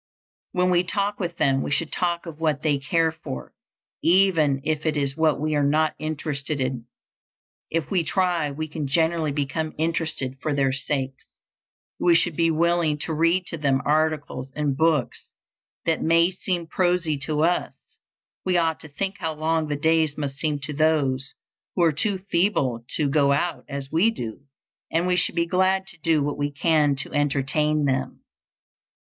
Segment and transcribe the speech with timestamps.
[0.53, 3.53] When we talk with them we should talk of what they care for,
[4.01, 6.87] even if it is what we are not interested in.
[7.69, 11.27] If we try, we can generally become interested for their sakes.
[11.99, 15.27] We should be willing to read to them articles and books
[15.85, 17.75] that may seem prosy to us;
[18.43, 21.35] we ought to think how long the days must seem to those
[21.75, 24.39] who are too feeble to go out as we do,
[24.91, 28.23] and we should be glad to do what we can to entertain them.